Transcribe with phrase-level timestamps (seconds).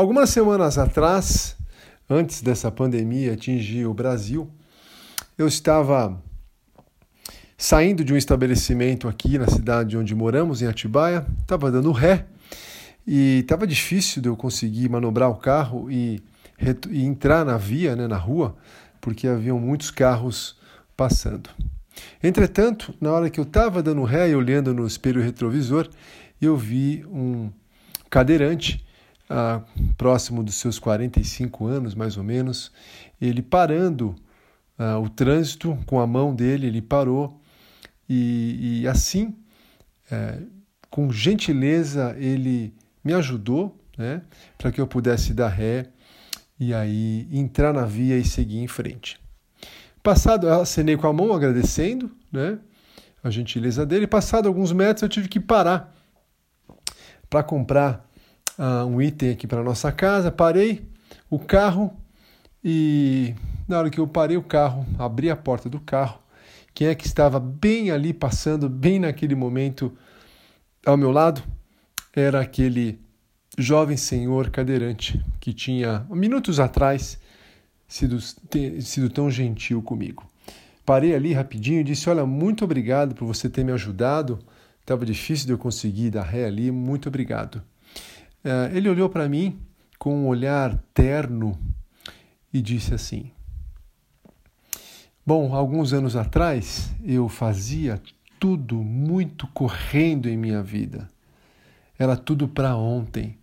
[0.00, 1.54] Algumas semanas atrás,
[2.08, 4.50] antes dessa pandemia atingir o Brasil,
[5.36, 6.18] eu estava
[7.58, 12.24] saindo de um estabelecimento aqui na cidade onde moramos, em Atibaia, estava dando ré
[13.06, 16.22] e estava difícil de eu conseguir manobrar o carro e,
[16.88, 18.56] e entrar na via, né, na rua,
[19.02, 20.56] porque haviam muitos carros
[20.96, 21.50] passando.
[22.22, 25.90] Entretanto, na hora que eu estava dando ré e olhando no espelho retrovisor,
[26.40, 27.50] eu vi um
[28.08, 28.82] cadeirante
[29.30, 29.62] ah,
[29.96, 32.72] próximo dos seus 45 anos, mais ou menos,
[33.20, 34.16] ele parando
[34.76, 37.40] ah, o trânsito com a mão dele, ele parou
[38.08, 39.36] e, e assim,
[40.10, 40.38] é,
[40.90, 42.74] com gentileza, ele
[43.04, 44.22] me ajudou né,
[44.58, 45.86] para que eu pudesse dar ré
[46.58, 49.20] e aí entrar na via e seguir em frente.
[50.02, 52.58] Passado, eu acenei com a mão agradecendo né,
[53.22, 54.06] a gentileza dele.
[54.08, 55.94] Passado alguns metros, eu tive que parar
[57.28, 58.09] para comprar
[58.60, 60.30] uh, um item aqui para nossa casa.
[60.30, 60.86] Parei
[61.30, 61.96] o carro
[62.62, 63.34] e
[63.66, 66.20] na hora que eu parei o carro, abri a porta do carro.
[66.74, 69.96] Quem é que estava bem ali passando, bem naquele momento
[70.84, 71.42] ao meu lado?
[72.14, 73.00] Era aquele
[73.56, 77.18] jovem senhor cadeirante que tinha minutos atrás
[77.88, 80.24] sido, sido tão gentil comigo.
[80.84, 84.38] Parei ali rapidinho e disse: Olha, muito obrigado por você ter me ajudado.
[84.80, 87.62] Estava difícil de eu conseguir dar ré ali, muito obrigado.
[88.44, 89.58] Uh, ele olhou para mim
[89.98, 91.58] com um olhar terno
[92.52, 93.30] e disse assim:
[95.24, 98.00] Bom, alguns anos atrás eu fazia
[98.38, 101.08] tudo muito correndo em minha vida.
[101.98, 103.38] Era tudo para ontem.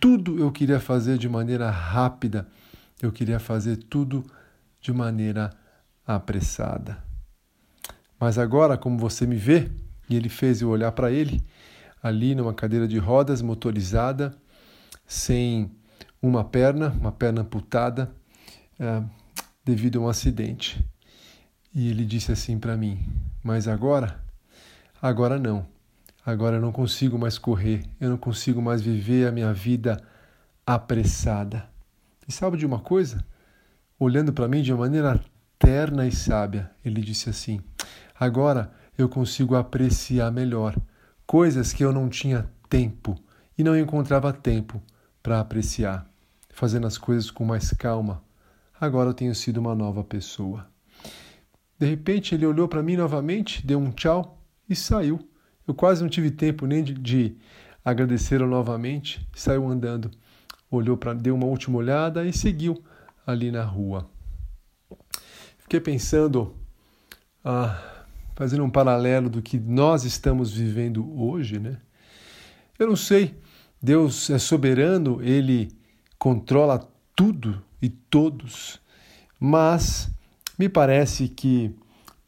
[0.00, 2.48] Tudo eu queria fazer de maneira rápida.
[3.00, 4.24] Eu queria fazer tudo
[4.80, 5.50] de maneira
[6.04, 6.98] apressada.
[8.18, 9.70] Mas agora, como você me vê,
[10.10, 11.42] e ele fez eu olhar para ele,
[12.02, 14.34] ali numa cadeira de rodas motorizada,
[15.06, 15.70] sem
[16.20, 18.10] uma perna, uma perna amputada,
[18.78, 19.02] é,
[19.64, 20.84] devido a um acidente.
[21.74, 22.98] E ele disse assim para mim:
[23.42, 24.20] Mas agora?
[25.00, 25.66] Agora não.
[26.24, 30.00] Agora eu não consigo mais correr, eu não consigo mais viver a minha vida
[30.64, 31.68] apressada.
[32.28, 33.24] E sabe de uma coisa?
[33.98, 35.20] Olhando para mim de uma maneira
[35.58, 37.60] terna e sábia, ele disse assim:
[38.18, 40.76] Agora eu consigo apreciar melhor
[41.26, 43.16] coisas que eu não tinha tempo
[43.56, 44.82] e não encontrava tempo
[45.22, 46.08] para apreciar,
[46.50, 48.22] fazendo as coisas com mais calma.
[48.80, 50.66] Agora eu tenho sido uma nova pessoa.
[51.78, 54.38] De repente ele olhou para mim novamente, deu um tchau
[54.68, 55.28] e saiu.
[55.66, 57.36] Eu quase não tive tempo nem de, de
[57.84, 60.10] agradecê-lo novamente, saiu andando.
[60.70, 62.82] Olhou para, deu uma última olhada e seguiu
[63.26, 64.08] ali na rua.
[65.58, 66.54] Fiquei pensando
[67.44, 68.01] ah,
[68.34, 71.78] fazendo um paralelo do que nós estamos vivendo hoje, né?
[72.78, 73.34] Eu não sei,
[73.80, 75.70] Deus é soberano, ele
[76.18, 78.80] controla tudo e todos,
[79.38, 80.10] mas
[80.58, 81.74] me parece que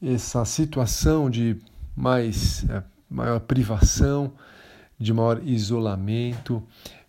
[0.03, 1.57] essa situação de
[1.97, 4.33] mais é, maior privação,
[4.99, 6.63] de maior isolamento,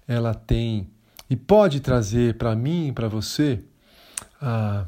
[0.08, 0.88] ela tem
[1.30, 3.64] e pode trazer para mim para você
[4.42, 4.86] ah,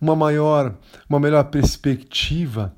[0.00, 0.74] uma maior,
[1.08, 2.74] uma melhor perspectiva,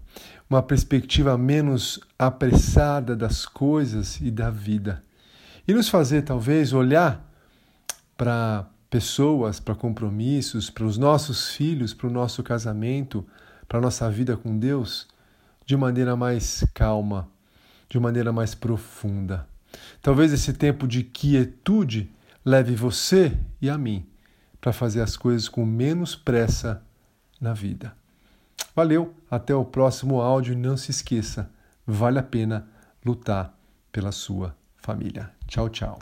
[0.49, 5.03] uma perspectiva menos apressada das coisas e da vida.
[5.67, 7.25] E nos fazer talvez olhar
[8.17, 13.27] para pessoas, para compromissos, para os nossos filhos, para o nosso casamento,
[13.69, 15.07] para a nossa vida com Deus
[15.67, 17.29] de maneira mais calma,
[17.89, 19.47] de maneira mais profunda.
[20.01, 22.11] Talvez esse tempo de quietude
[22.43, 24.07] leve você e a mim
[24.61, 26.83] para fazer as coisas com menos pressa
[27.41, 27.95] na vida.
[28.75, 31.51] Valeu, até o próximo áudio e não se esqueça,
[31.87, 32.69] vale a pena
[33.05, 33.55] lutar
[33.91, 35.31] pela sua família.
[35.47, 35.99] Tchau, tchau.